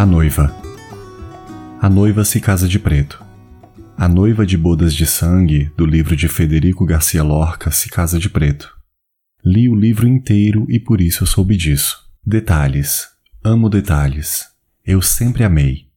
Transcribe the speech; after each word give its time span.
A 0.00 0.06
noiva. 0.06 0.50
A 1.78 1.86
noiva 1.86 2.24
se 2.24 2.40
casa 2.40 2.66
de 2.66 2.78
preto. 2.78 3.22
A 3.98 4.08
noiva 4.08 4.46
de 4.46 4.56
bodas 4.56 4.94
de 4.94 5.04
sangue, 5.04 5.70
do 5.76 5.84
livro 5.84 6.16
de 6.16 6.26
Federico 6.26 6.86
Garcia 6.86 7.22
Lorca, 7.22 7.70
se 7.70 7.90
casa 7.90 8.18
de 8.18 8.30
preto. 8.30 8.74
Li 9.44 9.68
o 9.68 9.74
livro 9.74 10.08
inteiro 10.08 10.64
e 10.70 10.80
por 10.80 11.02
isso 11.02 11.24
eu 11.24 11.26
soube 11.26 11.54
disso. 11.54 11.98
Detalhes. 12.24 13.08
Amo 13.44 13.68
detalhes. 13.68 14.46
Eu 14.86 15.02
sempre 15.02 15.44
amei. 15.44 15.88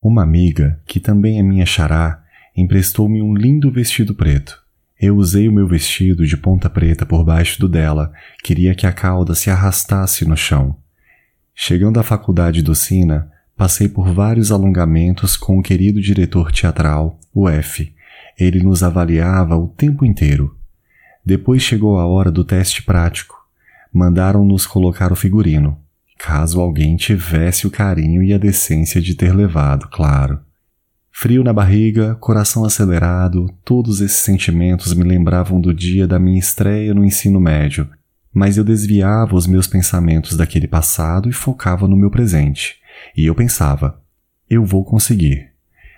Uma 0.00 0.22
amiga, 0.22 0.80
que 0.86 1.00
também 1.00 1.40
é 1.40 1.42
minha 1.42 1.66
xará, 1.66 2.22
emprestou-me 2.56 3.20
um 3.20 3.34
lindo 3.34 3.68
vestido 3.68 4.14
preto. 4.14 4.62
Eu 4.96 5.16
usei 5.16 5.48
o 5.48 5.52
meu 5.52 5.66
vestido 5.66 6.24
de 6.24 6.36
ponta 6.36 6.70
preta 6.70 7.04
por 7.04 7.24
baixo 7.24 7.58
do 7.58 7.68
dela, 7.68 8.12
queria 8.44 8.76
que 8.76 8.86
a 8.86 8.92
cauda 8.92 9.34
se 9.34 9.50
arrastasse 9.50 10.24
no 10.24 10.36
chão. 10.36 10.76
Chegando 11.60 11.98
à 11.98 12.04
faculdade 12.04 12.62
do 12.62 12.72
Sina, 12.72 13.32
passei 13.56 13.88
por 13.88 14.12
vários 14.12 14.52
alongamentos 14.52 15.36
com 15.36 15.58
o 15.58 15.62
querido 15.62 16.00
diretor 16.00 16.52
teatral, 16.52 17.18
o 17.34 17.48
F. 17.48 17.92
Ele 18.38 18.62
nos 18.62 18.84
avaliava 18.84 19.56
o 19.56 19.66
tempo 19.66 20.04
inteiro. 20.04 20.56
Depois 21.26 21.60
chegou 21.60 21.98
a 21.98 22.06
hora 22.06 22.30
do 22.30 22.44
teste 22.44 22.84
prático. 22.84 23.34
Mandaram-nos 23.92 24.68
colocar 24.68 25.10
o 25.10 25.16
figurino, 25.16 25.76
caso 26.16 26.60
alguém 26.60 26.94
tivesse 26.94 27.66
o 27.66 27.72
carinho 27.72 28.22
e 28.22 28.32
a 28.32 28.38
decência 28.38 29.00
de 29.00 29.16
ter 29.16 29.34
levado, 29.34 29.88
claro. 29.88 30.38
Frio 31.10 31.42
na 31.42 31.52
barriga, 31.52 32.14
coração 32.20 32.64
acelerado, 32.64 33.52
todos 33.64 34.00
esses 34.00 34.18
sentimentos 34.18 34.94
me 34.94 35.02
lembravam 35.02 35.60
do 35.60 35.74
dia 35.74 36.06
da 36.06 36.20
minha 36.20 36.38
estreia 36.38 36.94
no 36.94 37.04
ensino 37.04 37.40
médio, 37.40 37.90
mas 38.38 38.56
eu 38.56 38.62
desviava 38.62 39.34
os 39.34 39.48
meus 39.48 39.66
pensamentos 39.66 40.36
daquele 40.36 40.68
passado 40.68 41.28
e 41.28 41.32
focava 41.32 41.88
no 41.88 41.96
meu 41.96 42.08
presente. 42.08 42.76
E 43.16 43.26
eu 43.26 43.34
pensava: 43.34 44.00
eu 44.48 44.64
vou 44.64 44.84
conseguir. 44.84 45.48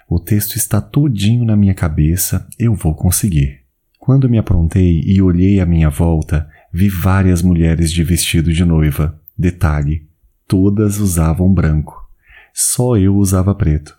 O 0.08 0.18
texto 0.18 0.56
está 0.56 0.80
todinho 0.80 1.44
na 1.44 1.54
minha 1.54 1.74
cabeça, 1.74 2.48
eu 2.58 2.74
vou 2.74 2.94
conseguir. 2.94 3.60
Quando 3.98 4.28
me 4.28 4.38
aprontei 4.38 5.02
e 5.04 5.20
olhei 5.20 5.60
à 5.60 5.66
minha 5.66 5.90
volta, 5.90 6.48
vi 6.72 6.88
várias 6.88 7.42
mulheres 7.42 7.92
de 7.92 8.02
vestido 8.02 8.50
de 8.54 8.64
noiva. 8.64 9.20
Detalhe: 9.36 10.08
todas 10.48 10.98
usavam 10.98 11.52
branco. 11.52 11.94
Só 12.54 12.96
eu 12.96 13.16
usava 13.16 13.54
preto. 13.54 13.94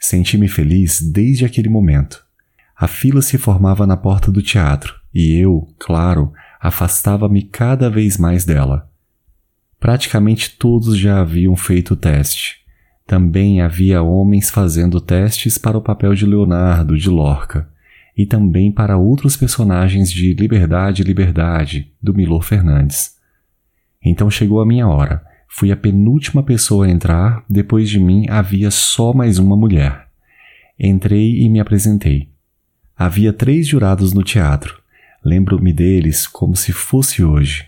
Senti-me 0.00 0.48
feliz 0.48 1.02
desde 1.02 1.44
aquele 1.44 1.68
momento. 1.68 2.24
A 2.74 2.88
fila 2.88 3.20
se 3.20 3.36
formava 3.36 3.86
na 3.86 3.96
porta 3.96 4.32
do 4.32 4.40
teatro 4.40 4.94
e 5.12 5.36
eu, 5.36 5.68
claro, 5.78 6.32
afastava-me 6.60 7.42
cada 7.42 7.88
vez 7.88 8.16
mais 8.16 8.44
dela. 8.44 8.90
Praticamente 9.78 10.56
todos 10.58 10.96
já 10.96 11.20
haviam 11.20 11.54
feito 11.54 11.94
o 11.94 11.96
teste. 11.96 12.58
Também 13.06 13.60
havia 13.60 14.02
homens 14.02 14.50
fazendo 14.50 15.00
testes 15.00 15.56
para 15.56 15.78
o 15.78 15.82
papel 15.82 16.14
de 16.14 16.26
Leonardo 16.26 16.96
de 16.96 17.08
Lorca 17.08 17.68
e 18.16 18.26
também 18.26 18.72
para 18.72 18.98
outros 18.98 19.36
personagens 19.36 20.10
de 20.10 20.34
Liberdade, 20.34 21.04
Liberdade, 21.04 21.92
do 22.02 22.12
Milor 22.12 22.42
Fernandes. 22.42 23.16
Então 24.04 24.28
chegou 24.28 24.60
a 24.60 24.66
minha 24.66 24.88
hora. 24.88 25.22
Fui 25.48 25.72
a 25.72 25.76
penúltima 25.76 26.42
pessoa 26.42 26.86
a 26.86 26.90
entrar, 26.90 27.44
depois 27.48 27.88
de 27.88 27.98
mim 27.98 28.26
havia 28.28 28.70
só 28.70 29.12
mais 29.12 29.38
uma 29.38 29.56
mulher. 29.56 30.08
Entrei 30.78 31.40
e 31.40 31.48
me 31.48 31.60
apresentei. 31.60 32.28
Havia 32.96 33.32
três 33.32 33.66
jurados 33.66 34.12
no 34.12 34.22
teatro. 34.22 34.82
Lembro-me 35.28 35.74
deles 35.74 36.26
como 36.26 36.56
se 36.56 36.72
fosse 36.72 37.22
hoje. 37.22 37.66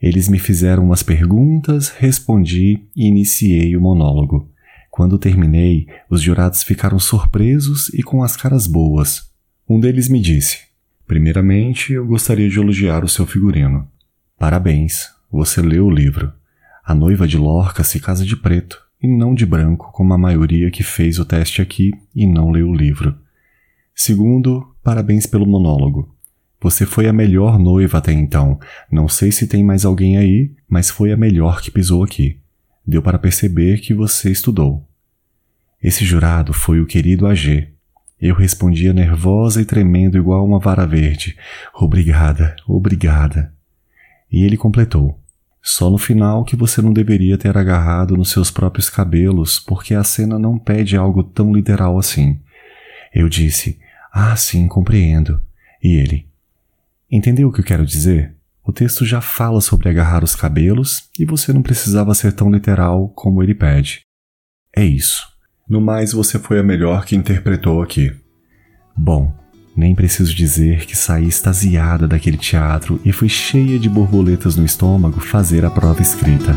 Eles 0.00 0.26
me 0.26 0.38
fizeram 0.38 0.84
umas 0.84 1.02
perguntas, 1.02 1.90
respondi 1.90 2.80
e 2.96 3.06
iniciei 3.06 3.76
o 3.76 3.80
monólogo. 3.82 4.48
Quando 4.90 5.18
terminei, 5.18 5.86
os 6.08 6.22
jurados 6.22 6.62
ficaram 6.62 6.98
surpresos 6.98 7.90
e 7.92 8.02
com 8.02 8.22
as 8.22 8.38
caras 8.38 8.66
boas. 8.66 9.30
Um 9.68 9.78
deles 9.78 10.08
me 10.08 10.18
disse: 10.18 10.60
Primeiramente, 11.06 11.92
eu 11.92 12.06
gostaria 12.06 12.48
de 12.48 12.58
elogiar 12.58 13.04
o 13.04 13.08
seu 13.08 13.26
figurino. 13.26 13.86
Parabéns, 14.38 15.10
você 15.30 15.60
leu 15.60 15.84
o 15.84 15.90
livro. 15.90 16.32
A 16.82 16.94
noiva 16.94 17.28
de 17.28 17.36
Lorca 17.36 17.84
se 17.84 18.00
casa 18.00 18.24
de 18.24 18.34
preto 18.34 18.82
e 18.98 19.06
não 19.06 19.34
de 19.34 19.44
branco, 19.44 19.92
como 19.92 20.14
a 20.14 20.18
maioria 20.18 20.70
que 20.70 20.82
fez 20.82 21.18
o 21.18 21.26
teste 21.26 21.60
aqui 21.60 21.92
e 22.14 22.26
não 22.26 22.50
leu 22.50 22.70
o 22.70 22.74
livro. 22.74 23.14
Segundo, 23.94 24.74
parabéns 24.82 25.26
pelo 25.26 25.44
monólogo. 25.44 26.13
Você 26.64 26.86
foi 26.86 27.06
a 27.06 27.12
melhor 27.12 27.58
noiva 27.58 27.98
até 27.98 28.10
então. 28.10 28.58
Não 28.90 29.06
sei 29.06 29.30
se 29.30 29.46
tem 29.46 29.62
mais 29.62 29.84
alguém 29.84 30.16
aí, 30.16 30.50
mas 30.66 30.88
foi 30.88 31.12
a 31.12 31.16
melhor 31.16 31.60
que 31.60 31.70
pisou 31.70 32.02
aqui. 32.02 32.40
Deu 32.86 33.02
para 33.02 33.18
perceber 33.18 33.82
que 33.82 33.92
você 33.92 34.30
estudou. 34.30 34.82
Esse 35.82 36.06
jurado 36.06 36.54
foi 36.54 36.80
o 36.80 36.86
querido 36.86 37.26
AG. 37.26 37.68
Eu 38.18 38.34
respondia 38.34 38.94
nervosa 38.94 39.60
e 39.60 39.66
tremendo 39.66 40.16
igual 40.16 40.42
uma 40.42 40.58
vara 40.58 40.86
verde. 40.86 41.36
Obrigada, 41.74 42.56
obrigada. 42.66 43.52
E 44.32 44.42
ele 44.42 44.56
completou. 44.56 45.20
Só 45.60 45.90
no 45.90 45.98
final 45.98 46.44
que 46.44 46.56
você 46.56 46.80
não 46.80 46.94
deveria 46.94 47.36
ter 47.36 47.58
agarrado 47.58 48.16
nos 48.16 48.30
seus 48.30 48.50
próprios 48.50 48.88
cabelos, 48.88 49.60
porque 49.60 49.94
a 49.94 50.02
cena 50.02 50.38
não 50.38 50.58
pede 50.58 50.96
algo 50.96 51.22
tão 51.22 51.52
literal 51.52 51.98
assim. 51.98 52.40
Eu 53.14 53.28
disse: 53.28 53.78
Ah, 54.10 54.34
sim, 54.34 54.66
compreendo. 54.66 55.42
E 55.82 55.96
ele: 55.96 56.32
Entendeu 57.10 57.48
o 57.48 57.52
que 57.52 57.60
eu 57.60 57.64
quero 57.64 57.86
dizer? 57.86 58.34
O 58.66 58.72
texto 58.72 59.04
já 59.04 59.20
fala 59.20 59.60
sobre 59.60 59.88
agarrar 59.88 60.24
os 60.24 60.34
cabelos 60.34 61.02
e 61.18 61.24
você 61.24 61.52
não 61.52 61.62
precisava 61.62 62.14
ser 62.14 62.32
tão 62.32 62.50
literal 62.50 63.10
como 63.10 63.42
ele 63.42 63.54
pede. 63.54 64.00
É 64.74 64.84
isso. 64.84 65.22
No 65.68 65.80
mais, 65.80 66.12
você 66.12 66.38
foi 66.38 66.58
a 66.58 66.62
melhor 66.62 67.04
que 67.04 67.14
interpretou 67.14 67.82
aqui. 67.82 68.10
Bom, 68.96 69.34
nem 69.76 69.94
preciso 69.94 70.34
dizer 70.34 70.86
que 70.86 70.96
saí 70.96 71.26
extasiada 71.26 72.06
daquele 72.06 72.36
teatro 72.36 73.00
e 73.04 73.12
fui 73.12 73.28
cheia 73.28 73.78
de 73.78 73.88
borboletas 73.88 74.56
no 74.56 74.64
estômago 74.64 75.20
fazer 75.20 75.64
a 75.64 75.70
prova 75.70 76.00
escrita. 76.00 76.54